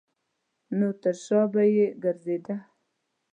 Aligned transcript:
نو 0.77 0.87
تر 1.01 1.15
شا 1.23 1.41
به 1.53 1.63
یې 1.75 1.85
ګرځېده. 2.03 2.55